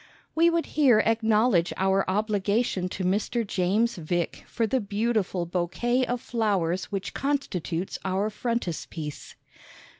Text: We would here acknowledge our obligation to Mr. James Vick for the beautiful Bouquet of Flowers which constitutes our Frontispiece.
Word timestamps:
We 0.33 0.49
would 0.49 0.65
here 0.65 0.97
acknowledge 1.05 1.71
our 1.77 2.03
obligation 2.09 2.89
to 2.89 3.03
Mr. 3.03 3.45
James 3.45 3.97
Vick 3.97 4.43
for 4.47 4.65
the 4.65 4.79
beautiful 4.81 5.45
Bouquet 5.45 6.07
of 6.07 6.19
Flowers 6.19 6.85
which 6.85 7.13
constitutes 7.13 7.99
our 8.03 8.31
Frontispiece. 8.31 9.35